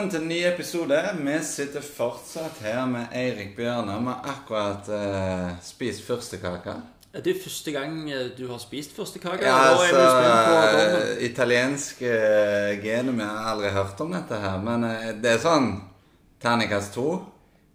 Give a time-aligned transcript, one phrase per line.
[0.00, 0.98] Velkommen til en ny episode.
[1.20, 3.98] Vi sitter fortsatt her med Eirik Bjørne.
[4.00, 6.72] Vi har akkurat uh, spist førstekake.
[7.12, 9.44] Er det første gang eh, du har spist førstekake?
[9.44, 10.96] Ja, er altså, på dommen.
[11.18, 14.56] uh, Italienske Jeg har aldri hørt om dette her.
[14.64, 15.68] Men uh, det er sånn
[16.40, 17.20] terningkast to.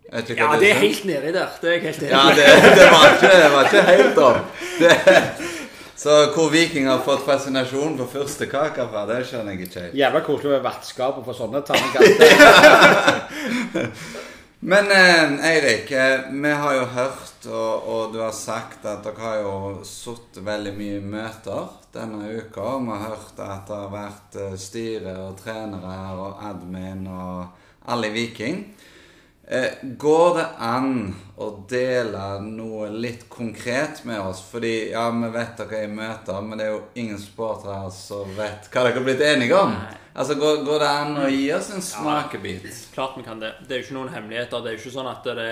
[0.10, 1.60] Ja, det er, det er helt nedi der.
[1.62, 2.50] Det er jeg helt enig Ja, det,
[2.80, 4.56] det, var ikke, det var ikke helt opp.
[4.82, 4.96] Det,
[5.96, 9.98] så hvor Viking har fått fascinasjon for første kake fra, det skjønner jeg ikke helt.
[10.02, 12.32] Jævla koselig med vertskap og få sånne terningkaster.
[14.66, 19.22] Men eh, Eirik, eh, vi har jo hørt, og, og du har sagt at dere
[19.22, 22.80] har jo sittet veldig mye i møter denne uka.
[22.82, 27.46] Vi har hørt at det har vært eh, styre og trenere her og admin og
[27.94, 28.64] alle i Viking.
[29.48, 30.94] Eh, går det an
[31.38, 34.42] å dele noe litt konkret med oss?
[34.50, 38.32] Fordi ja, vi vet dere er i møter, men det er jo ingen supportere som
[38.38, 39.76] vet hva dere har blitt enige om.
[39.76, 40.02] Nei.
[40.16, 42.66] Altså, går, går det an å gi oss en smakebit?
[42.96, 43.52] Klart vi kan det.
[43.68, 44.64] Det er jo ikke noen hemmeligheter.
[44.64, 45.48] Det er jo ikke sånn at det,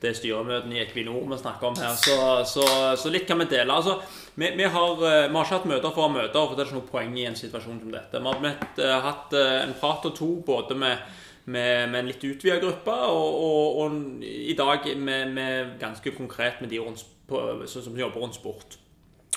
[0.00, 1.94] det er styremøtene i Equinor vi snakker om her.
[2.00, 2.16] Så,
[2.48, 2.66] så,
[2.98, 3.76] så litt kan vi dele.
[3.76, 3.98] Altså,
[4.34, 6.64] vi, vi, har, eh, vi har ikke hatt møter for å ha møter, for det
[6.64, 8.24] er ikke noe poeng i en situasjon som dette.
[8.24, 11.04] Vi har eh, hatt en prat og to både med,
[11.50, 16.62] med, med en litt utvida gruppe, og, og, og i dag med, med ganske konkret
[16.62, 18.78] med de rundt, på, som, som jobber rundt sport.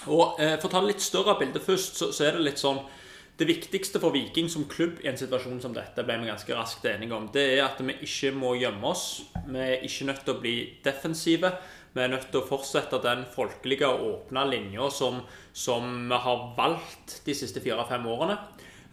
[0.09, 2.81] Og eh, For å ta litt større bilde først, så, så er det litt sånn
[3.39, 6.85] Det viktigste for Viking som klubb i en situasjon som dette ble vi ganske raskt
[6.89, 9.23] enige om, det er at vi ikke må gjemme oss.
[9.47, 11.49] Vi er ikke nødt til å bli defensive.
[11.93, 16.45] Vi er nødt til å fortsette den folkelige og åpne linja som, som vi har
[16.57, 18.37] valgt de siste fire-fem årene.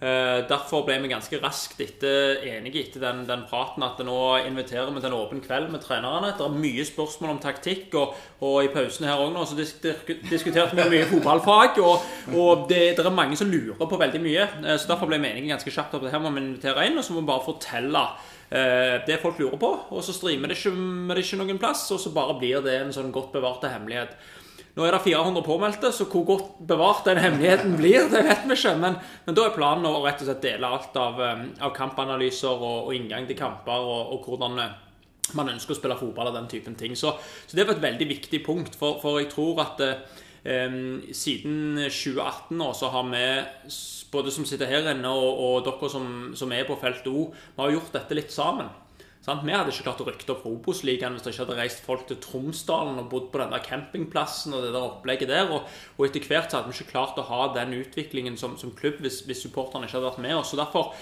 [0.01, 4.15] Eh, Derfor ble vi ganske raskt etter, enige etter den, den praten at nå
[4.47, 6.31] inviterer vi til en åpen kveld med trenerne.
[6.39, 9.85] Det er mye spørsmål om taktikk, og, og i pausen her også nå så disk,
[10.31, 11.77] diskuterte vi mye fotballfag.
[11.85, 14.47] Og, og det, det er mange som lurer på veldig mye.
[14.65, 17.05] Eh, Så Derfor ble vi enige ganske kjapt at her må vi invitere inn, og
[17.05, 18.05] så må vi bare fortelle
[18.49, 19.71] eh, det folk lurer på.
[19.93, 20.73] Og så streamer det ikke,
[21.13, 24.17] det ikke noen plass, og så bare blir det en sånn godt bevarte hemmelighet.
[24.71, 28.55] Nå er det 400 påmeldte, så hvor godt bevart den hemmeligheten blir, det vet vi
[28.55, 28.77] ikke.
[28.79, 28.95] Men,
[29.25, 32.87] men da er planen å rett og slett dele alt av, eh, av kampanalyser og,
[32.87, 34.77] og inngang til kamper, og, og hvordan eh,
[35.35, 36.95] man ønsker å spille fotball og den typen ting.
[36.95, 37.13] Så,
[37.47, 40.77] så det var et veldig viktig punkt, for, for jeg tror at eh,
[41.11, 43.25] siden 2018 nå, så har vi,
[44.13, 46.07] både som sitter her inne og, og dere som,
[46.37, 48.71] som er på felt O, vi har gjort dette litt sammen.
[49.21, 49.43] Sant?
[49.45, 52.17] Vi hadde ikke klart å rykte opp Obos-ligaen hvis det ikke hadde reist folk til
[52.23, 55.51] Tromsdalen og bodd på den der campingplassen og det der opplegget der.
[55.53, 55.67] Og,
[55.99, 58.97] og etter hvert så hadde vi ikke klart å ha den utviklingen som, som klubb
[59.05, 60.49] hvis, hvis supporterne ikke hadde vært med oss.
[60.49, 60.95] Så derfor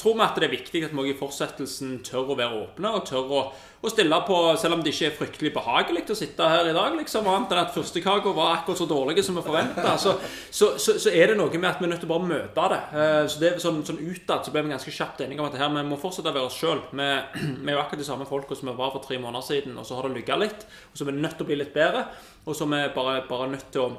[0.00, 3.04] tror vi at det er viktig at vi i fortsettelsen tør å være åpne og
[3.06, 3.42] tør å,
[3.82, 6.94] å stille på, selv om det ikke er fryktelig behagelig å sitte her i dag,
[6.98, 10.14] liksom, annet enn at førstekaka var akkurat så dårlige som vi forventa, så,
[10.50, 12.68] så, så, så er det noe med at vi er nødt til å bare møte
[12.74, 12.80] det.
[12.94, 15.74] Eh, Så det sånn, sånn utad så ble vi ganske kjapt enige om at her,
[15.74, 16.84] vi må fortsette å være oss sjøl.
[16.92, 17.10] Vi,
[17.64, 19.88] vi er jo akkurat de samme folka som vi var for tre måneder siden, og
[19.88, 20.66] så har det lykka litt.
[20.92, 22.06] Og så er vi nødt til å bli litt bedre,
[22.46, 23.90] og så er vi bare, bare nødt til å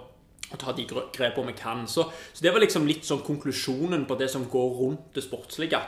[0.53, 1.83] og ta de gre- grepene vi kan.
[1.89, 5.81] Så, så det var liksom litt sånn konklusjonen på det som går rundt det sportslige.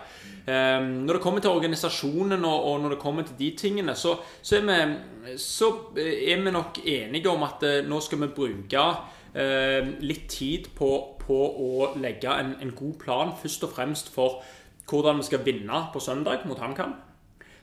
[0.46, 4.18] Um, når det kommer til organisasjonen og, og når det kommer til de tingene, så,
[4.42, 5.72] så, er vi, så
[6.02, 10.92] er vi nok enige om at uh, nå skal vi bruke uh, litt tid på,
[11.22, 14.42] på å legge en, en god plan, først og fremst for
[14.90, 16.94] hvordan vi skal vinne på søndag mot HamKam.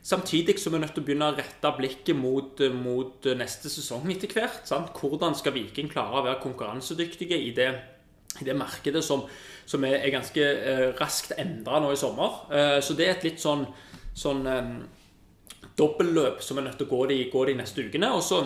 [0.02, 4.08] Samtidig så er vi nødt til å begynne å rette blikket mot, mot neste sesong
[4.10, 4.64] etter hvert.
[4.66, 4.90] Sant?
[4.98, 7.68] Hvordan skal Viking klare å være konkurransedyktige i det,
[8.40, 9.22] i det markedet som,
[9.62, 12.42] som er, ganske eh, raskt endra nå i sommer?
[12.50, 13.62] Eh, så det er et litt sånn,
[14.10, 14.74] sånn eh,
[15.78, 18.10] dobbeltløp som vi er nødt til å gå de, gå de neste ukene.
[18.19, 18.42] Og så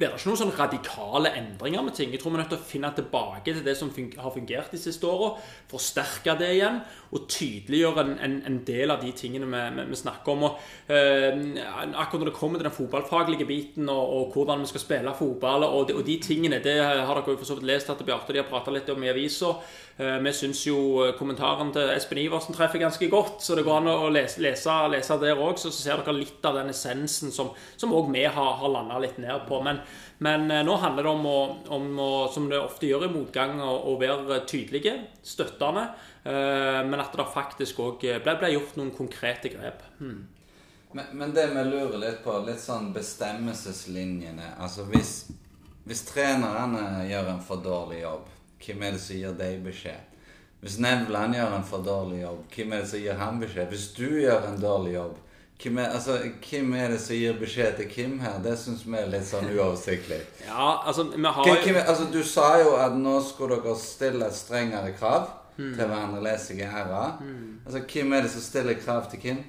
[0.00, 2.08] blir det ikke noen sånn radikale endringer med ting.
[2.14, 4.80] Jeg tror vi er nødt til å finne tilbake til det som har fungert de
[4.80, 5.34] siste åra,
[5.68, 6.80] forsterke det igjen
[7.10, 10.44] og tydeliggjøre en, en, en del av de tingene vi, vi, vi snakker om.
[10.46, 10.60] Og,
[10.92, 11.40] eh,
[11.90, 15.66] akkurat når det kommer til den fotballfaglige biten og, og hvordan vi skal spille fotball
[15.66, 18.34] og de, og de tingene, det har dere jo for så vidt lest at Bjarte
[18.34, 19.56] de har prata litt om i avisa.
[20.00, 20.76] Eh, vi syns jo
[21.18, 25.18] kommentaren til Espen Iversen treffer ganske godt, så det går an å lese, lese, lese
[25.20, 25.58] der òg.
[25.58, 29.18] Så, så ser dere litt av den essensen som òg vi har, har landa litt
[29.20, 29.58] ned på.
[29.66, 29.82] Men,
[30.22, 31.40] men eh, nå handler det om, å,
[31.76, 34.96] om å, som det ofte gjør i motgang, å, å være tydelige,
[35.26, 35.88] støttende.
[36.24, 39.82] Eh, Men at det faktisk òg ble, ble gjort noen konkrete grep.
[39.98, 40.28] Hmm.
[40.92, 45.28] Men, men det vi lurer litt på, litt sånn bestemmelseslinjene Altså hvis,
[45.86, 48.26] hvis trenerne gjør en for dårlig jobb,
[48.60, 50.06] hvem er det som gir deg beskjed?
[50.60, 53.70] Hvis Nevland gjør en for dårlig jobb, hvem er det som gir ham beskjed?
[53.72, 55.14] Hvis du gjør en dårlig jobb,
[55.62, 56.18] hvem er, altså,
[56.50, 58.38] hvem er det som gir beskjed til Kim her?
[58.44, 60.20] Det syns vi er litt sånn uoversiktlig.
[60.46, 64.30] Ja, altså, vi har Hvem, hvem, altså, du sa jo at nå skulle dere stille
[64.32, 65.28] strengere krav.
[65.74, 66.22] Til hverandre,
[66.58, 67.22] jeg her æra.
[67.66, 69.44] Altså, hvem er det som stiller krav til hvem?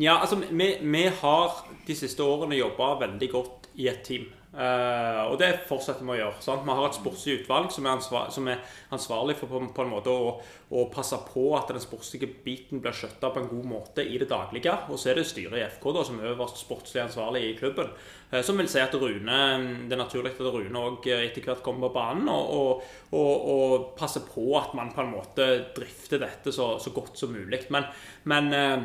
[0.00, 4.30] Ja, altså, vi, vi har de siste årene jobba veldig godt i et team.
[4.52, 6.40] Eh, og det fortsetter vi å gjøre.
[6.44, 6.64] Sant?
[6.66, 8.60] Vi har et sportslig utvalg som er, ansvar, som er
[8.92, 10.34] ansvarlig for på, på en måte å,
[10.68, 14.28] å, passe på at den sportslige biten blir skjøtta på en god måte i det
[14.28, 14.74] daglige.
[14.92, 17.94] Og så er det styret i FK da, som er øverst sportslig ansvarlig i klubben.
[18.32, 19.40] Uh, som vil si at Rune,
[19.88, 23.88] det er naturlig at Rune òg etter hvert kommer på banen og, og, og, og,
[23.96, 27.64] passer på at man på en måte drifter dette så, så godt som mulig.
[27.72, 27.88] Men,
[28.28, 28.84] men eh,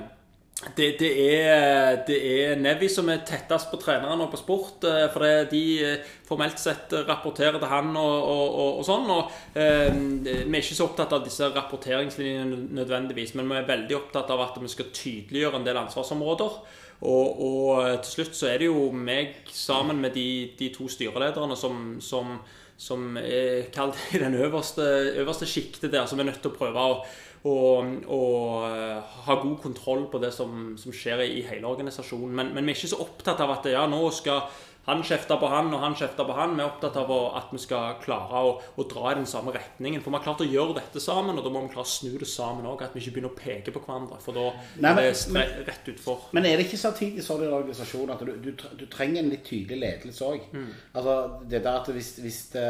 [0.57, 4.88] det, det, er, det er Nevi som er tettest på treneren og på sport.
[5.13, 9.06] For det, de eh, formelt sett rapporterer til han og, og, og, og sånn.
[9.13, 14.00] og eh, Vi er ikke så opptatt av disse rapporteringslinjene nødvendigvis, men vi er veldig
[14.00, 16.60] opptatt av at vi skal tydeliggjøre en del ansvarsområder.
[17.06, 21.53] Og, og til slutt så er det jo meg sammen med de, de to styrelederne
[21.60, 22.33] som, som,
[22.81, 24.89] som er kalt i den øverste,
[25.21, 27.00] øverste sjiktet der, som er nødt til å prøve å
[27.44, 32.34] og, og, eh, ha god kontroll på det som, som skjer i hele organisasjonen.
[32.34, 34.48] Men, men, vi er ikke så opptatt av at ja, nå skal
[34.88, 36.54] han kjefte på han og han kjefte på han.
[36.56, 40.00] Vi er opptatt av at vi skal klare å, å, dra i den samme retningen.
[40.00, 42.13] For vi har klart å gjøre dette sammen, og da må vi klare å snu
[42.16, 42.86] det sammen òg.
[42.86, 44.22] At vi ikke begynner å peke på hverandre.
[44.24, 44.45] For da
[44.80, 46.30] Nei, men, er det rett utfor.
[46.38, 49.34] Men er det ikke samtidig sånn i en organisasjon at du, du, du, trenger en
[49.36, 50.48] litt tydelig ledelse òg?
[50.56, 50.72] Mm.
[50.94, 51.18] Altså,
[51.51, 52.68] det der at hvis, hvis, det,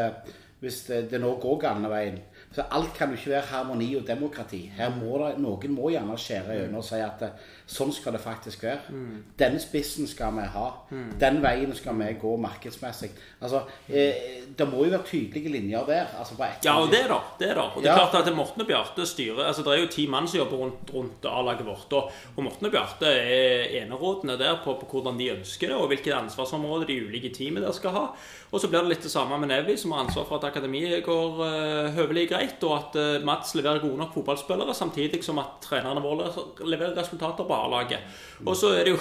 [0.66, 2.18] hvis det, det nå går galne veien
[2.56, 4.62] så alt kan jo ikke være harmoni og demokrati.
[4.78, 8.22] Her må det, Noen må gjerne skjære gjennom og si at eh, sånn skal det
[8.24, 8.94] faktisk være.
[8.96, 9.16] Mm.
[9.40, 10.68] Denne spissen skal vi ha.
[10.88, 11.10] Mm.
[11.20, 13.10] Den veien skal vi gå markedsmessig.
[13.42, 16.08] Altså, eh, Det må jo være tydelige linjer der.
[16.18, 16.34] Altså
[16.64, 17.20] ja, og det er det.
[17.40, 17.64] det er det.
[17.76, 18.08] Og det er ja.
[18.08, 20.94] klart at Morten og Bjarte styrer altså Det er jo ti mann som jobber rundt,
[20.94, 21.94] rundt A-laget vårt.
[21.94, 22.12] Og,
[22.42, 26.88] Morten og Bjarte er enerådende der på, på, hvordan de ønsker det, og hvilket ansvarsområde
[26.88, 28.06] de ulike teamene der skal ha.
[28.52, 31.04] Og så blir det litt det samme med Nevi, som har ansvar for at akademiet
[31.04, 35.60] går uh, høvelig greit, og at uh, Mats leverer gode nok fotballspillere, samtidig som at
[35.66, 36.32] trenerne våre
[36.64, 38.24] leverer resultater på A-laget.
[38.46, 39.00] Og så er det jo,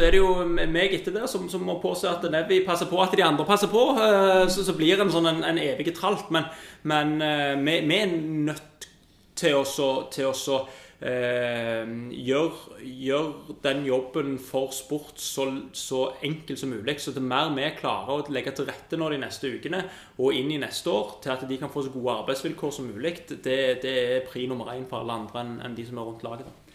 [0.00, 3.16] er det jo meg etter det som, som, må påse at Nevi passer på at
[3.18, 3.84] de andre passer på.
[3.98, 6.30] Uh, så, så, blir det sånn en, en evig tralt.
[6.34, 6.50] Men,
[6.86, 7.16] men
[7.64, 8.12] vi, vi, er
[8.48, 8.90] nødt
[9.38, 9.64] til å,
[10.12, 10.60] til å
[11.00, 11.86] eh,
[12.26, 13.28] gjør, gjør,
[13.62, 16.98] den jobben for sport så, så enkelt som mulig.
[17.00, 19.84] Så det er mer vi klarer å legge til rette nå de neste ukene
[20.18, 23.16] og inn i neste år, til at de kan få så gode arbeidsvilkår som mulig,
[23.28, 26.26] det, det er pri nummer én for alle andre enn, enn de som er rundt
[26.26, 26.48] laget.
[26.48, 26.67] da.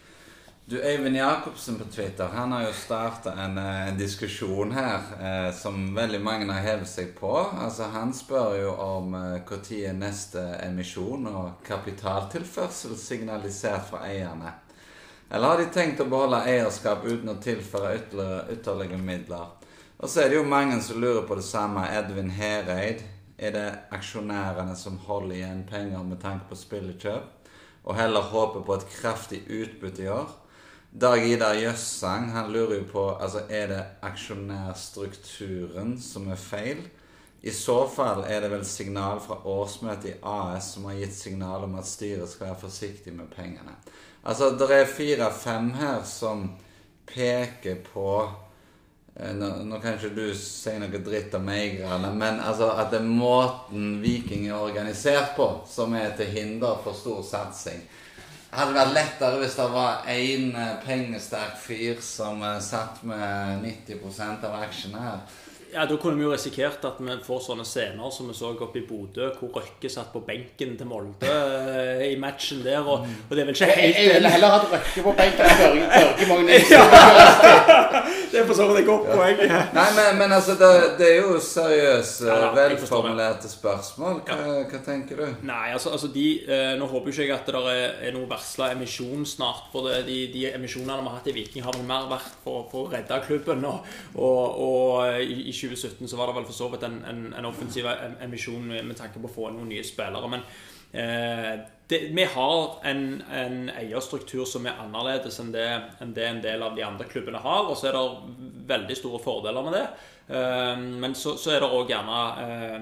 [0.66, 5.54] Du, Øyvind Jacobsen på Twitter han har jo starta en, eh, en, diskusjon her eh,
[5.54, 7.32] som veldig mange har hevet seg på.
[7.36, 14.54] Altså Han spør jo om når eh, neste emisjon og kapitaltilførsel signalisert fra eierne.
[15.30, 19.50] Eller har de tenkt å beholde eierskap uten å tilføre ytterligere, ytterligere midler?
[19.98, 21.84] Og så er det jo mange som lurer på det samme.
[21.92, 23.02] Edvin Hereid.
[23.36, 27.52] Er det aksjonærene som holder igjen penger med tanke på spillekjøp?
[27.84, 30.32] Og heller håper på et kraftig utbytte i år?
[30.94, 36.84] Dag Idar Jøssang han lurer jo på altså, er det aksjonærstrukturen som er feil.
[37.42, 41.66] I så fall er det vel signal fra årsmøtet i AS som har gitt signal
[41.66, 43.74] om at styret skal være forsiktig med pengene.
[44.22, 46.46] Altså, Det er fire-fem her som
[47.10, 48.30] peker på
[49.16, 53.02] eh, nå, nå, kan ikke du si noe dritt om eierne, men altså at det
[53.02, 57.82] er måten Viking er organisert på, som er til hinder for stor satsing
[58.54, 64.46] hadde vært lettere hvis det var én eh, pengesterk fyr som uh, satt med 90%
[64.46, 65.40] av aksjene her.
[65.74, 68.78] Ja, Da kunne vi jo risikert at vi får sånne scener som vi så oppe
[68.78, 72.78] i Bodø, hvor Røkke satt på benken til Molde uh, i matchen der.
[72.78, 75.82] Og, og, det er vel ikke helt Jeg, ville heller hatt Røkke på benken enn
[75.90, 76.70] Børge Magnus.
[78.30, 79.42] det er for så vidt et godt poeng.
[79.74, 84.22] Nei, men, men altså, det, det, er jo seriøse, ja, velformulerte spørsmål.
[84.28, 84.62] Hva, ja.
[84.70, 85.26] hva, tenker du?
[85.50, 88.70] Nei, altså, altså de, uh, Nå håper ikke jeg at det er, er noe varsla
[88.76, 89.66] emisjon snart.
[89.74, 92.62] For det, de, de, emisjonene vi har hatt i Viking, har vel mer vært for,
[92.70, 93.66] for å redde klubben.
[93.66, 97.26] Og, og, og i, i 2017 så var det vel for så vidt en, en,
[97.34, 97.88] en offensiv
[98.24, 100.30] emisjon med, tanke på å få noen nye spillere.
[100.30, 100.44] Men
[100.92, 105.68] eh, det, vi har en, en, eierstruktur som er annerledes enn det,
[106.00, 107.68] enn det, en del av de andre klubbene har.
[107.68, 108.04] Og så er det
[108.70, 109.86] veldig store fordeler med det.
[110.24, 112.76] Uh, men så, så, er det òg gjerne eh,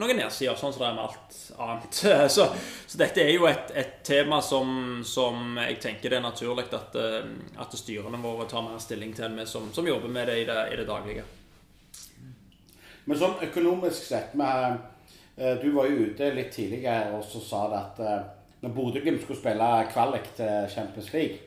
[0.00, 2.00] noen nedsider, sånn som det er med alt annet.
[2.34, 2.48] Så,
[2.90, 6.98] så dette er jo et, et tema som, som, jeg tenker det er naturlig at,
[6.98, 10.40] uh, at styrene våre tar mer stilling til enn vi som, som, jobber med det
[10.42, 11.22] i det, i det daglige.
[13.08, 14.78] Men sånn økonomisk sett med,
[15.36, 18.24] eh, Du var jo ute litt tidligere og så sa det at eh,
[18.62, 21.38] når Bodø-Glimt skulle spille kvalik til Champions League,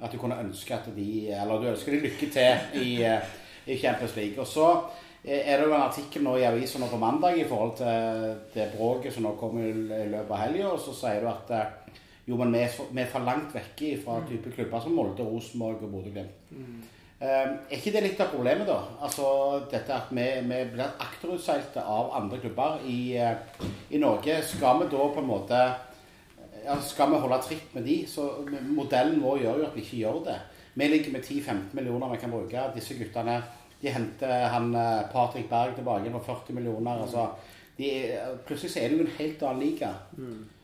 [0.00, 3.20] at du kunne ønske at de Eller du ønsker de lykke til i, eh,
[3.66, 4.40] i Champions League.
[4.40, 4.68] Og så
[5.24, 9.12] er det jo en artikkel nå i avisa på mandag i forhold til det bråket
[9.12, 9.72] som nå kommer i
[10.06, 11.50] løpet av helga, og så sier du at
[12.26, 15.22] jo, men vi er, for, vi er for langt vekke fra type klubber som Molde,
[15.22, 16.48] Rosenborg og Bodø-Glimt.
[16.50, 18.76] Eh, er ikke det litt av problemet, da?
[19.00, 19.26] Altså
[19.72, 23.62] dette at vi, vi blir akterutseilte av andre klubber i, eh,
[23.96, 24.42] i Norge.
[24.44, 25.60] Skal vi da på en måte
[26.66, 28.26] ja, Skal vi holde tritt med de, så
[28.68, 30.36] modellen vår gjør jo at vi ikke gjør det.
[30.76, 32.66] Vi ligger med 10-15 millioner vi kan bruke.
[32.74, 33.38] Disse guttene
[33.80, 37.00] de henter han eh, Patrick Berg tilbake for 40 millioner.
[37.06, 37.30] altså
[37.78, 37.90] de,
[38.44, 39.94] Plutselig så er det jo en helt annen liga.
[40.16, 40.55] Da,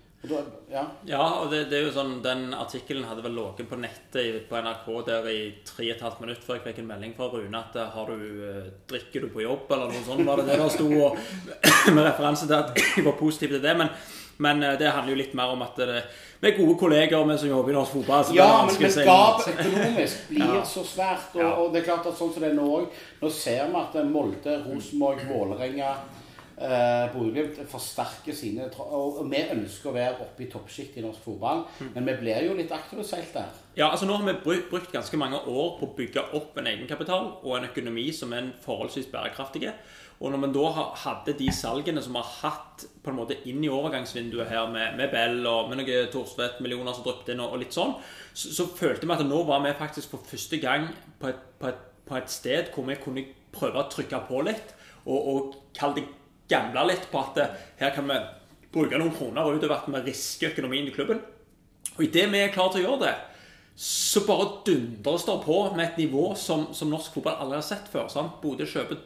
[0.71, 0.83] ja.
[1.05, 4.61] Ja, og det, det er jo sånn, Den artikkelen hadde vel ligget på nettet på
[4.63, 7.59] NRK der i tre og et halvt minutt før jeg fikk en melding fra Rune
[7.59, 10.23] at eh, har du, eh, drikker du på jobb, eller noe sånt.
[10.29, 11.19] var det det der sto, og,
[11.97, 13.75] Med referanse til at jeg var positiv til det.
[13.83, 13.91] Men,
[14.47, 16.05] men eh, det handler jo litt mer om at det,
[16.43, 18.33] vi er gode kolleger vi som jobber i norsk fotball.
[18.39, 20.65] Ja, men, men gapet økonomisk blir Ja.
[20.67, 21.35] så svært.
[21.35, 23.79] Og, og det er klart at sånn som det er nå òg Nå ser vi
[23.83, 25.97] at Molde, Rosenborg, Vålerenga
[26.57, 31.25] eh, Bodø-Glimt forsterker sine og, og vi ønsker å være oppe i toppsjiktet i norsk
[31.25, 33.51] fotball, men vi blir jo litt akterutseilt der.
[33.77, 36.69] Ja, altså Nå har vi brukt, brukt ganske mange år på å bygge opp en
[36.69, 39.73] egenkapital og en økonomi som er en forholdsvis bærekraftige.
[40.23, 43.65] Og når vi da hadde de salgene som vi har hatt på en måte inn
[43.65, 47.63] i overgangsvinduet her, med, med Bell og med noen Thorstvedt-millioner som dryppet inn, og, og
[47.65, 47.97] litt sånn,
[48.31, 50.87] så, så følte vi at nå var vi faktisk for første gang
[51.19, 54.77] på et, på et, på et sted hvor vi kunne prøve å trykke på litt,
[55.03, 56.07] og, og kalle det
[56.53, 58.21] gamble litt på at eh, her kan vi
[58.73, 61.21] bruke noen kroner utover at vi risker økonomien i klubben.
[61.97, 63.13] Og idet vi er klare til å gjøre det,
[63.83, 67.89] så bare dundres det på med et nivå som, som norsk fotball aldri har sett
[67.93, 68.09] før.
[68.13, 68.39] sant?
[68.43, 69.01] Bodø kjøper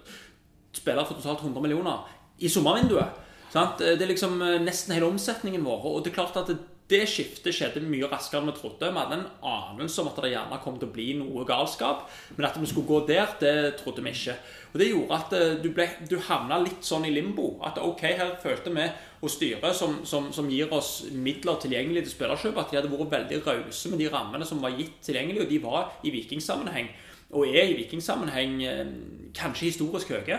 [0.76, 2.06] spillere for totalt 100 millioner
[2.38, 3.22] i sommervinduet.
[3.52, 3.78] sant?
[3.80, 5.86] Det er liksom eh, nesten hele omsetningen vår.
[5.90, 6.58] Og det er klart at det,
[6.90, 8.90] det skiftet skjedde mye raskere enn vi trodde.
[8.92, 12.04] Vi hadde en anelse om at det gjerne kom til å bli noe galskap,
[12.36, 14.36] men at vi skulle gå der, det trodde vi ikke.
[14.72, 17.56] Og Det gjorde at eh, du, ble, du havna litt sånn i limbo.
[17.66, 18.86] At ok, her følte vi
[19.24, 23.14] og styret, som, som, som gir oss midler tilgjengelig til spillerkjøp, at de hadde vært
[23.16, 26.92] veldig rause med de rammene som var gitt tilgjengelig, og de var i vikingsammenheng.
[27.34, 28.94] Og er i vikingsammenheng eh,
[29.34, 30.38] kanskje historisk høye.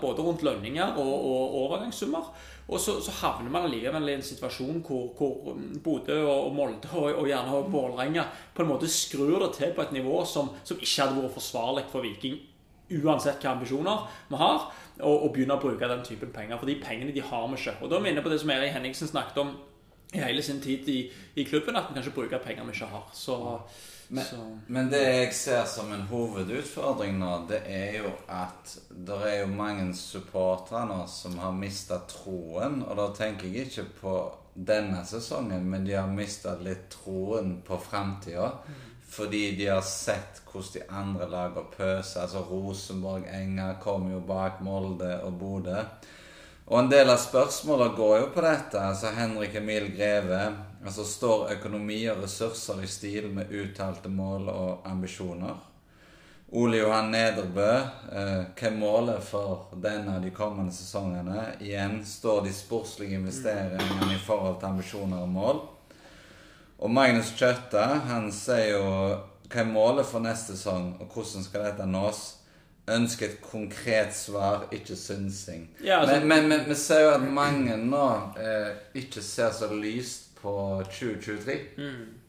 [0.00, 2.32] Både rundt lønninger og, og overgangssummer.
[2.66, 6.54] Og så, så havner man allikevel i en situasjon hvor, hvor mm, Bodø og og
[6.56, 10.24] Molde og, og gjerne også Vålerenga på en måte skrur det til på et nivå
[10.26, 12.40] som, som ikke hadde vært forsvarlig for Viking
[13.02, 14.68] uansett hva ambisjoner vi har,
[15.00, 16.58] og, og begynne å bruke den typen penger.
[16.60, 17.76] For de pengene de har vi ikke.
[17.82, 19.56] Og da er vi inne på det som Erik Henningsen snakket om
[20.14, 21.00] i hele sin tid i,
[21.34, 23.08] i klubben, at vi kan ikke bruke penger vi ikke har.
[23.14, 23.36] Så,
[24.08, 29.38] Men, men det jeg ser som en hovedutfordring nå, det er jo at det er
[29.40, 32.82] jo mange supportere nå som har mista troen.
[32.86, 34.16] Og da tenker jeg ikke på
[34.56, 38.52] denne sesongen, men de har mista litt troen på framtida.
[39.16, 42.22] Fordi de har sett hvordan de andre lagene pøser.
[42.22, 45.82] Altså Rosenborg, Enga kommer jo bak Molde og Bodø.
[46.66, 48.80] Og en del av spørsmålene går jo på dette.
[48.80, 50.52] altså Henrik Emil Greve.
[50.84, 55.54] altså Står økonomi og ressurser i stil med uttalte mål og ambisjoner?
[56.52, 57.70] Ole Johan Nederbø.
[58.12, 61.54] Eh, hva er målet for denne av de kommende sesongene?
[61.60, 65.60] Igjen står de sportslige investeringene i forhold til ambisjoner og mål.
[66.78, 68.82] Og Magnus Kjøtta han sier jo
[69.46, 72.24] hva er målet for neste sesong, og hvordan skal dette nås?
[72.88, 75.64] Ønsker et konkret svar, ikke synsing.
[75.82, 78.04] Ja, altså- men, men, men vi ser jo at mange nå
[78.38, 80.52] eh, ikke ser så lyst på
[80.90, 81.56] 2023.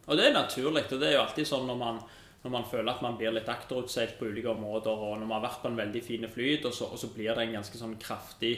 [0.07, 0.83] Og det er naturlig.
[0.91, 1.99] og Det er jo alltid sånn når man,
[2.43, 5.49] når man føler at man blir litt akterutseilt på ulike områder, og når man har
[5.49, 7.97] vært på en veldig fin flyt, og så, og så blir det en ganske sånn
[8.01, 8.55] kraftig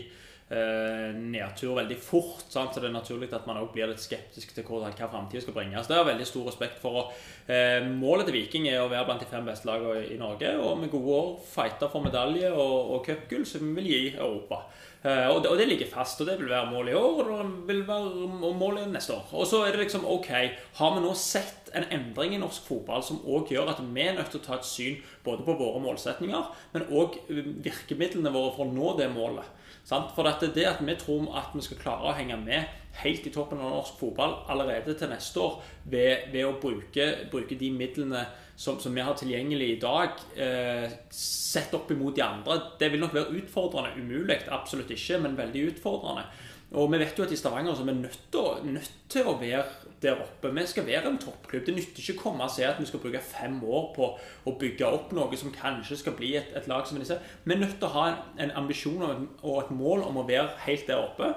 [0.50, 2.46] nedtur veldig fort.
[2.50, 2.74] Sant?
[2.74, 5.56] Så det er naturlig at man også blir litt skeptisk til hvordan, hva framtida skal
[5.56, 5.78] bringe.
[5.78, 7.04] Så det har veldig stor respekt for.
[7.04, 10.56] å eh, målet til Viking er å være blant de fem beste lagene i Norge,
[10.58, 14.64] og med gode år fighte for medalje og, og cupgull, som vi vil gi Europa.
[15.00, 17.30] Eh, og, det, og det ligger fast, og det vil være målet i år, og
[17.46, 19.30] det vil være målet neste år.
[19.32, 20.34] Og så er det liksom ok,
[20.82, 24.18] har vi nå sett en endring i norsk fotball som òg gjør at vi er
[24.18, 28.68] nødt til å ta et syn både på våre målsetninger, men òg virkemidlene våre for
[28.68, 29.48] å nå det målet.
[29.90, 33.32] For dette, det at vi tror at vi skal klare å henge med helt i
[33.34, 35.58] toppen av norsk fotball allerede til neste år
[35.90, 38.26] ved, ved å bruke, bruke de midlene
[38.60, 43.00] som, som vi har tilgjengelig i dag, eh, sett opp imot de andre, det vil
[43.00, 43.96] nok være utfordrende.
[43.96, 46.26] Umulig, absolutt ikke, men veldig utfordrende.
[46.70, 49.26] Og vi vet jo at i Stavanger så er vi nødt til, å, nødt til
[49.26, 49.64] å være
[50.04, 50.52] der oppe.
[50.54, 51.66] Vi skal være en toppklubb.
[51.66, 54.10] Det nytter ikke å komme og si at vi skal bruke fem år på
[54.46, 57.18] å bygge opp noe som kanskje skal bli et, et lag som disse.
[57.44, 60.28] Vi er nødt til å ha en, en ambisjon og og et mål om å
[60.28, 61.34] være helt der oppe.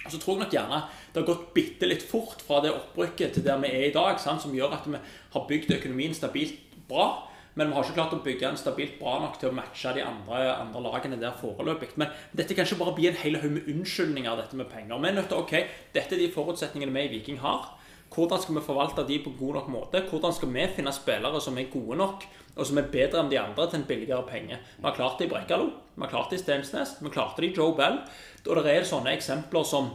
[0.00, 0.80] Og så tror jeg nok gjerne
[1.12, 4.16] det har gått bitte litt fort fra det opprykket til der vi er i dag,
[4.22, 4.40] sant?
[4.40, 4.96] som gjør at vi
[5.34, 6.56] har bygd økonomien stabilt
[6.88, 7.29] bra.
[7.58, 10.04] Men vi har ikke klart å bygge en stabilt bra nok til å matche de
[10.06, 11.92] andre, andre lagene der foreløpig.
[12.00, 15.00] Men dette kan ikke bare bli en hel haug med unnskyldninger, dette med penger.
[15.02, 15.54] Vi er nødt til ok,
[15.96, 17.72] dette er de forutsetningene vi i Viking har.
[18.10, 20.02] Hvordan skal vi forvalte de på god nok måte?
[20.10, 22.24] Hvordan skal vi finne spillere som er gode nok,
[22.56, 24.58] og som er bedre enn de andre til en billigere penge?
[24.78, 27.52] Vi har klart det i Brekkalo, vi har klart det i Stensnes, vi klarte det
[27.52, 28.00] i Joe Bell.
[28.48, 29.92] Og det er sånne eksempler som,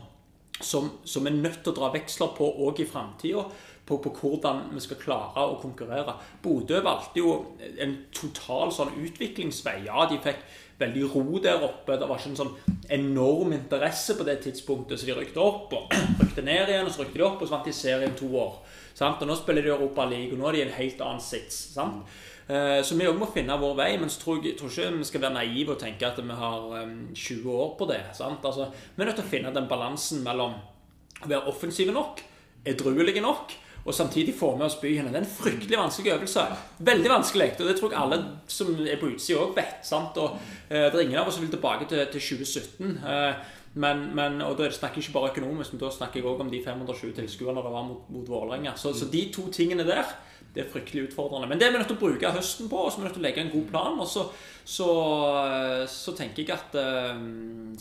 [0.62, 3.50] som, som er nødt til å dra veksler på òg i framtida.
[3.86, 6.16] På, på, hvordan vi skal klare å konkurrere.
[6.42, 9.84] Bodø valgte jo en total sånn utviklingsvei.
[9.86, 10.42] Ja, de fikk
[10.80, 11.98] veldig ro der oppe.
[12.00, 12.56] Det var ikke en sånn
[12.92, 16.90] enorm interesse på det tidspunktet, så de rykte opp og rykte ned igjen.
[16.90, 18.58] Og så rykte de opp, og så vant de serien to år.
[18.98, 19.22] Sant?
[19.22, 21.62] Og nå spiller de Europa League, og nå er de i en helt annen sits.
[21.76, 22.18] Sant?
[22.46, 25.10] Eh, så vi òg må finne vår vei, men så tror jeg tror ikke vi
[25.10, 26.66] skal være naive og tenke at vi har
[27.14, 28.02] 20 år på det.
[28.14, 30.58] Altså, vi er nødt til å finne den balansen mellom
[31.24, 32.22] å være offensive nok,
[32.68, 35.06] edruelige nok, og samtidig få med oss byen.
[35.06, 36.46] Det er en fryktelig vanskelig øvelse.
[36.80, 37.52] Veldig vanskelig.
[37.60, 39.84] Og det tror jeg alle som er på utsida òg vet.
[39.86, 40.18] sant?
[40.18, 40.40] Og
[40.70, 42.98] eh, Det er ingen av oss som vil tilbake til, til 2017.
[43.06, 43.36] Eh,
[43.76, 46.50] men, men, og da snakker jeg ikke bare økonomisk, men da snakker jeg òg om
[46.50, 48.74] de 520 tilskuerne det var mot, mot Vålerenga.
[48.80, 50.08] Så, så, de to tingene der
[50.56, 51.50] det er fryktelig utfordrende.
[51.52, 53.18] Men det er vi nødt til å bruke høsten på, og så er vi nødt
[53.18, 53.98] til å legge en god plan.
[54.00, 54.24] Og så,
[54.64, 54.90] så,
[55.92, 57.18] så tenker jeg at uh,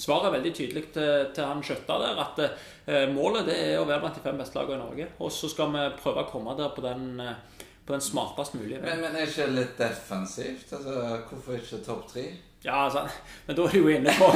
[0.00, 2.22] svaret er veldig tydelig til, til han Skjøtta der.
[2.24, 5.06] At uh, målet det er å være blant de fem beste lagene i Norge.
[5.22, 8.82] Og så skal vi prøve å komme der på den, uh, på den smartest mulige
[8.82, 10.74] Men, men er ikke litt defensivt?
[10.74, 10.98] Altså,
[11.30, 12.26] hvorfor ikke topp tre?
[12.64, 13.02] Ja, altså,
[13.44, 14.30] men da er du jo inne på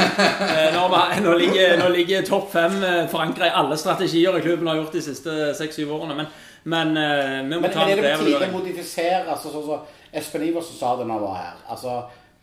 [0.74, 0.82] Nå,
[1.24, 2.76] nå ligger, nå ligger topp fem
[3.08, 6.18] forankra i alle strategier klubben har gjort de siste seks-syv årene.
[6.20, 6.28] men
[6.68, 7.00] men må
[7.48, 9.24] men, men er det på tide å modifisere?
[9.30, 9.78] Altså, sånn så,
[10.12, 11.62] Espen Iversen sa det når han var her.
[11.72, 11.94] Altså,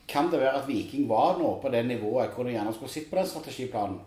[0.09, 3.11] kan det være at Viking var nå på det nivået hvor de gjerne skulle sitte
[3.11, 3.99] på den strategiplanen?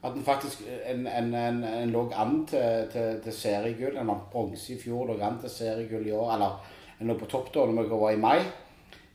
[0.00, 3.98] At den faktisk en, en, en, en lå an til, til, til seriegull.
[4.00, 6.34] En vant bronse i fjor, lå an til seriegull i år.
[6.38, 8.38] Eller en lå på topp da når vi var i mai.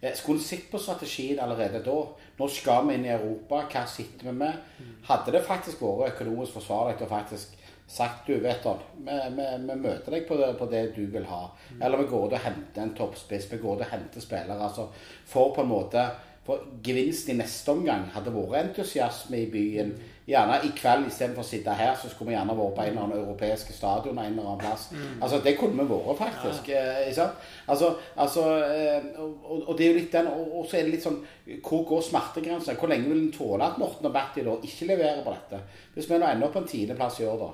[0.02, 2.00] Eh, skulle sett på strategien allerede da?
[2.38, 3.64] Nå skal vi inn i Europa.
[3.72, 4.58] Hva sitter vi med?
[5.08, 7.56] Hadde det faktisk vært økonomisk forsvarlig å faktisk
[7.88, 11.26] sagt du, vet du, vi, vi, vi møter deg på det, på det, du vil
[11.30, 11.44] ha.
[11.80, 13.46] Eller vi går ut og henter en toppspiss.
[13.52, 14.58] Vi går ut og henter spillere.
[14.58, 14.88] altså
[15.30, 16.08] For på en måte
[16.46, 19.96] for gevinsten i neste omgang hadde vært entusiasme i byen.
[20.26, 23.02] Gjerne i kveld istedenfor å sitte her, så skulle vi gjerne vært på en eller
[23.04, 24.88] annen europeiske stadion en eller annen plass.
[24.94, 25.24] Mm.
[25.26, 26.70] Altså, Det kunne vi vært, faktisk.
[26.70, 26.84] Ja.
[27.02, 27.42] Eh, sant?
[27.68, 31.04] Altså, altså eh, og, og, det er jo litt den Og så er det litt
[31.06, 31.18] sånn
[31.66, 32.76] Hvor går smertegrensa?
[32.78, 35.62] Hvor lenge vil en tåle at Morten og Batty da ikke leverer på dette?
[35.96, 37.52] Hvis vi nå ender på en tiendeplass i år, da.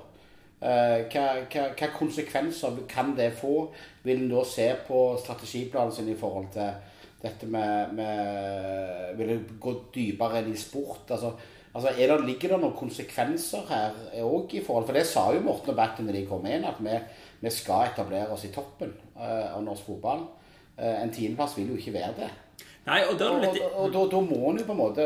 [0.62, 3.70] Eh, hva, hva, hva, konsekvenser kan det få?
[4.04, 6.91] Vil en da se på strategiplanen sin i forhold til
[7.22, 11.10] dette med, med Vil det gå dypere enn i sport?
[11.14, 11.32] Altså,
[11.72, 16.10] altså det, Ligger det noen konsekvenser her òg For det sa jo Morten og Batten
[16.10, 16.98] da de kom inn, at vi,
[17.40, 20.26] vi, skal etablere oss i toppen uh, av norsk fotball.
[20.78, 22.30] Uh, en tiendeplass vil jo ikke være det.
[22.86, 25.04] Nei, og, og, og, og da, da må en jo på en måte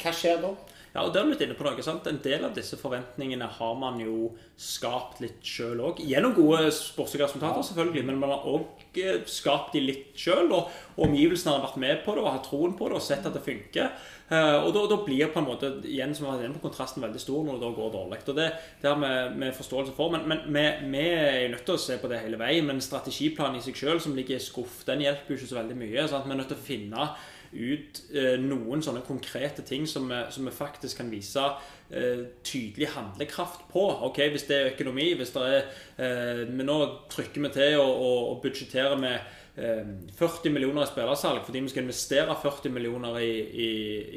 [0.00, 0.54] Hva skjer da?
[0.92, 2.04] Ja, og det er litt inne på noe, sant?
[2.08, 6.02] En del av disse forventningene har man jo skapt litt sjøl òg.
[6.04, 10.52] Gjennom gode sportslige resultater, selvfølgelig, men man har òg eh, skapt de litt sjøl.
[10.52, 10.68] Og,
[11.00, 13.44] omgivelsene har vært med på det og har troen på det og sett at det
[13.46, 13.88] funker.
[14.32, 17.42] Uh, og da, da, blir på en måte igjen som jeg på kontrasten veldig stor
[17.44, 18.20] når det da går dårlig.
[18.28, 18.46] Og Det,
[18.80, 20.12] det har vi, vi forståelse for.
[20.12, 22.68] Men, men vi, vi, er nødt til å se på det hele veien.
[22.68, 25.78] Men strategiplanen i seg sjøl som ligger i skuff, den hjelper jo ikke så veldig
[25.80, 26.08] mye.
[26.12, 26.28] Sant?
[26.28, 27.12] Vi er nødt til å finne
[27.52, 31.44] ut eh, noen sånne konkrete ting som vi, som vi faktisk kan vise
[31.90, 33.84] eh, tydelig handlekraft på.
[34.08, 35.62] Ok, Hvis det er økonomi, hvis det er
[35.96, 36.78] eh, Men nå
[37.12, 39.18] trykker vi til og, og, og budsjetterer med
[39.54, 43.72] 40 eh, millioner i spillersalg fordi vi skal investere 40 millioner i, i,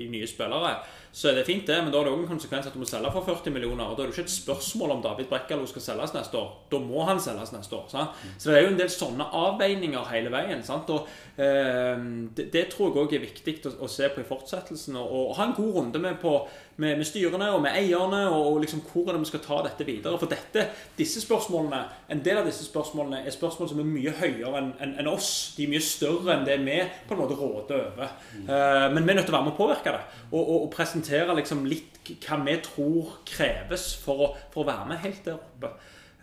[0.05, 0.77] i nye spillere
[1.15, 2.85] så er det fint, det, men da er det òg en konsekvens at du må
[2.89, 3.85] selge for 40 millioner.
[3.87, 6.49] og Da er det ikke et spørsmål om David Brekkalo skal selges neste år.
[6.73, 7.85] Da må han selges neste år.
[7.87, 8.17] Sant?
[8.35, 10.65] Så det er jo en del sånne avveininger hele veien.
[10.67, 10.91] Sant?
[10.91, 11.07] Og
[11.39, 12.03] eh,
[12.35, 14.99] det, det, tror jeg òg er viktig å, å, se på i fortsettelsen.
[14.99, 16.35] Og, og ha en god runde med, på,
[16.75, 19.61] med, med styrene og med eierne, og, og liksom hvor er det vi skal ta
[19.65, 20.19] dette videre.
[20.19, 24.61] For dette, disse spørsmålene, en del av disse spørsmålene er spørsmål som er mye høyere
[24.61, 25.31] enn en, en oss.
[25.57, 28.15] De er mye større enn det vi på en måte råder over.
[28.43, 30.05] Eh, men vi er nødt til å være med å påvirke det.
[30.31, 34.89] og, og, og presentere liksom litt hva vi tror kreves for å, for å være
[34.91, 35.71] med helt der oppe.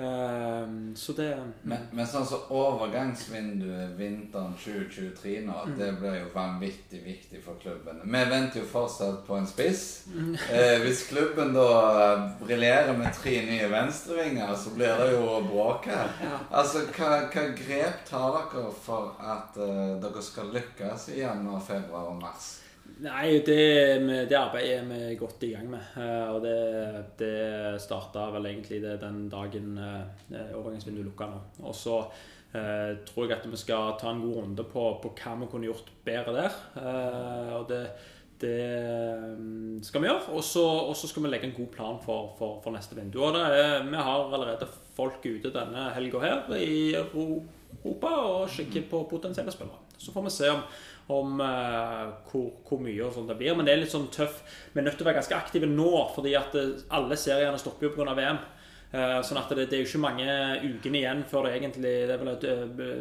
[0.03, 1.29] Uh, så det
[1.63, 5.75] Men, men sånn som så overgangsvinduet vinteren 2023 nå, mm.
[5.79, 8.01] det blir jo vanvittig viktig for klubben.
[8.05, 9.85] Vi venter jo fortsatt på en spiss.
[10.13, 10.37] Mm.
[10.53, 11.67] Eh, hvis klubben da
[12.43, 16.11] briljerer med tre nye venstrevinger, så blir det jo bråk her.
[16.23, 16.41] Ja.
[16.61, 22.11] Altså, hva, hva, grep tar dere for at uh, dere skal lykkes i januar, februar
[22.13, 22.51] og mars?
[23.03, 23.63] Nei, det,
[24.31, 25.89] det, arbeidet er vi godt i gang med.
[25.99, 26.59] Eh, og det,
[27.19, 31.41] det starta vel egentlig den dagen eh, overgangsvinduet lukka nå.
[31.67, 31.97] Og så
[32.55, 35.71] eh, tror jeg at vi skal ta en god runde på, på hva vi kunne
[35.71, 36.59] gjort bedre der.
[36.79, 37.83] Eh, og det,
[38.45, 38.57] det,
[39.89, 40.37] skal vi gjøre.
[40.37, 43.19] Og så skal vi legge en god plan for, for, for neste vindu.
[43.25, 49.07] Og er, vi har allerede folk ute denne helga her i Europa og kikker på
[49.11, 49.81] potensielle spillere.
[49.99, 50.63] Så får vi se om,
[51.11, 53.57] om uh, hvor, hvor, mye og sånt det blir.
[53.59, 54.43] Men det er litt sånn tøff.
[54.73, 56.57] Vi er nødt til å være ganske aktive nå, fordi at
[56.95, 58.15] alle seriene stopper jo pga.
[58.17, 58.43] VM.
[58.93, 60.33] Uh, sånn at det, det, er jo ikke mange
[60.67, 62.43] ukene igjen før det egentlig Det er vel et,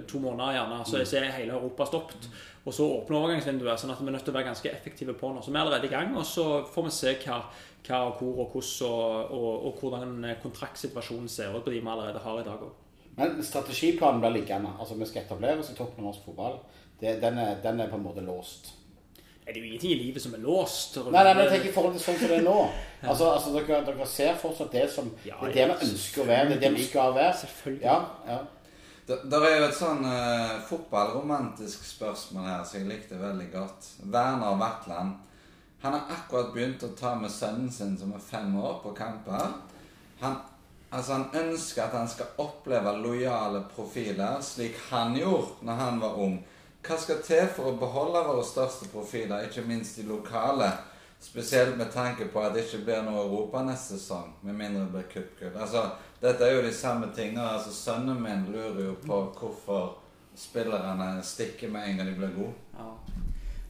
[0.08, 2.30] to måneder gjerne, så, så er hele Europa stoppet.
[2.62, 3.82] Og så åpner overgangsvinduet.
[3.82, 5.42] sånn at vi er nødt til å være ganske effektive på nå.
[5.42, 7.42] Så vi er allerede i gang, og så får vi se hva,
[7.88, 11.92] hva og hvor og hvordan og, og, og, hvordan kontraktsituasjonen ser ut på de vi
[11.92, 12.78] allerede har i dag òg.
[13.18, 14.72] Men strategiplanen blir liggende.
[14.80, 16.62] Altså Vi skal etablere oss i toppen av norsk fotball.
[17.02, 18.74] Det, den, er, den, er, på en måte låst.
[19.42, 21.00] Det er jo ingenting i livet som er låst.
[21.10, 22.58] Nei, nei, men tenk i forhold til sånn som det er nå.
[23.10, 26.28] Altså, altså dere, dere, ser fortsatt det som ja, Det er det vi ønsker å
[26.30, 26.50] være.
[26.52, 27.34] Det er det vi skal være.
[27.42, 27.86] Selvfølgelig.
[27.88, 27.96] Ja,
[28.30, 28.40] ja.
[29.10, 33.90] Det, er jo et sånn uh, fotballromantisk spørsmål her som jeg likte veldig godt.
[34.14, 35.18] Werner Vatland.
[35.82, 39.58] Han har akkurat begynt å ta med sønnen sin, som er fem år, på kamper.
[40.22, 40.38] Han,
[40.94, 46.22] altså han ønsker at han skal oppleve lojale profiler, slik han gjorde når han var
[46.22, 46.38] ung.
[46.82, 50.72] Hva skal til for å beholde våre største profiler, ikke minst de lokale?
[51.22, 54.94] Spesielt med tanke på at det ikke blir noe Europa neste sesong, med mindre det
[54.96, 55.54] blir cupgull.
[55.54, 55.84] Altså,
[56.22, 57.44] dette er jo de samme tingene.
[57.46, 60.00] altså Sønnen min lurer jo på hvorfor
[60.36, 62.54] spillerne stikker med en gang de blir gode.
[62.74, 62.88] Ja,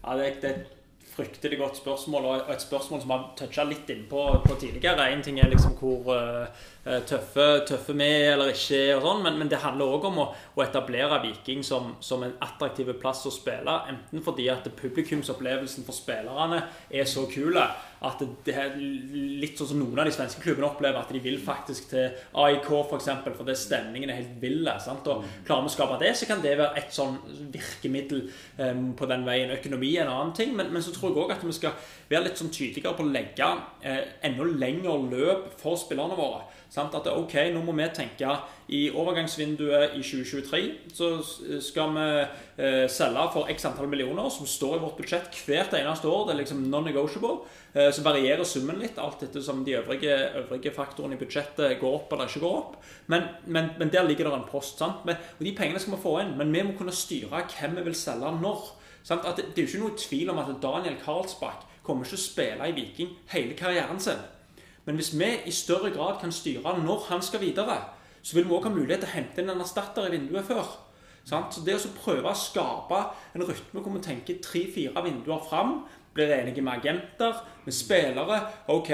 [0.05, 0.80] ja det, det, et
[1.11, 5.09] fryktelig godt spørsmål, og et spørsmål som har toucha litt innpå på tidligere.
[5.11, 9.39] En ting er liksom hvor uh, tøffe, tøffe vi er eller ikke, og sånn, men,
[9.41, 13.33] men, det handler òg om å, å, etablere Viking som, som en attraktiv plass å
[13.33, 13.77] spille.
[13.91, 17.67] Enten fordi at publikumsopplevelsen for spillerne er så kule
[18.01, 21.37] at det er litt sånn som noen av de svenske klubbene opplever, at de vil
[21.41, 22.87] faktisk til AIK f.eks.
[22.89, 24.65] For, eksempel, for det stemningen er helt vill.
[24.65, 27.19] Og Klarer vi å skape det, så kan det være et sånn
[27.53, 28.23] virkemiddel
[28.57, 29.53] um, på den veien.
[29.53, 31.77] Økonomi er en annen ting, men, men så tror jeg òg at vi skal
[32.09, 33.51] være litt sånn tydeligere på å legge
[33.85, 36.43] eh, enda lengre løp for spillerne våre.
[36.71, 36.93] Sant?
[36.95, 38.31] At ok, nå må vi tenke
[38.71, 40.61] i overgangsvinduet i 2023
[40.95, 41.09] så
[41.59, 42.05] skal vi
[42.63, 46.29] eh, selge for x antall millioner, som står i vårt budsjett hvert eneste år.
[46.29, 47.33] Det er liksom non-negotiable.
[47.75, 51.99] Eh, så varierer summen litt, alt etter som de øvrige, øvrige faktorene i budsjettet går
[51.99, 52.79] opp eller ikke går opp.
[53.11, 54.79] Men, men, men der ligger det en post.
[54.79, 55.03] sant?
[55.03, 57.89] Men, og De pengene skal vi få inn, men vi må kunne styre hvem vi
[57.91, 58.69] vil selge når.
[59.03, 59.27] Sant?
[59.27, 62.29] At det, det er jo ikke noe tvil om at Daniel Karlsbakk kommer ikke å
[62.29, 64.23] spille i Viking hele karrieren sin.
[64.85, 67.77] Men hvis vi i større grad kan styre når han skal videre,
[68.21, 70.69] så vil vi òg ha mulighet til å hente inn en erstatter i vinduet før.
[71.25, 73.01] Så Det å prøve å skape
[73.35, 78.91] en rytme hvor vi tenker tre-fire vinduer fram, blir enige med agenter, med spillere OK,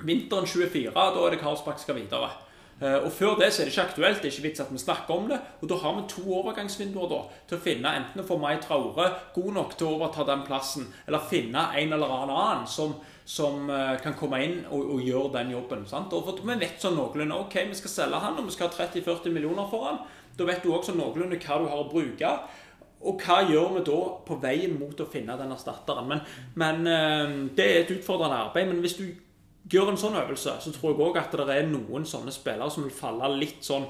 [0.00, 2.30] vinteren 24, da er det Karlsbakk skal videre.
[2.80, 4.22] Eh, og Før det så er det ikke aktuelt.
[4.22, 5.38] Det er ikke vits at vi snakker om det.
[5.62, 9.10] Og Da har vi to overgangsvinduer da, til å finne enten å få Mai Traore
[9.34, 13.94] god nok til å overta den plassen, eller finne en eller annen som, som uh,
[14.02, 15.86] kan komme inn og, og gjøre den jobben.
[15.86, 16.12] Sant?
[16.12, 19.32] Og Vi vet sånn noenlunde ok, vi skal selge han, og vi skal ha 30-40
[19.32, 20.02] millioner for han.
[20.36, 22.36] Da vet du også noenlunde hva du har å bruke.
[23.04, 26.08] Og hva gjør vi da på veien mot å finne den erstatteren?
[26.08, 26.24] Men,
[26.58, 28.68] men uh, Det er et utfordrende arbeid.
[28.72, 29.06] Men hvis du
[29.70, 32.84] gjør en sånn øvelse, så tror jeg òg at det er noen sånne spillere som
[32.84, 33.88] vil falle litt sånn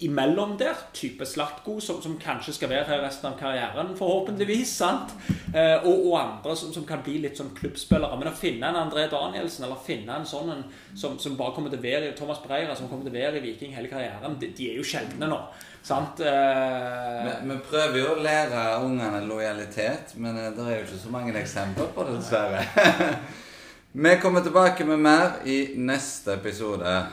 [0.00, 0.78] imellom der.
[0.92, 4.72] Type Slatko, som, som, kanskje skal være her resten av karrieren, forhåpentligvis.
[4.80, 5.12] sant?
[5.52, 8.16] Eh, og, og, andre som, som, kan bli litt sånn klubbspillere.
[8.20, 11.72] Men å finne en André Danielsen, eller finne en sånn en, som, som, bare kommer
[11.72, 14.52] til å være Thomas Breira, som kommer til å være i Viking hele karrieren, de,
[14.56, 15.42] de er jo sjeldne nå.
[15.84, 16.20] Sant?
[16.24, 21.04] Eh, vi, vi, prøver jo å lære ungene lojalitet, men eh, det er jo ikke
[21.04, 22.64] så mange eksempler på det, dessverre.
[23.92, 27.06] Vi kommer tilbake med mer i neste episode.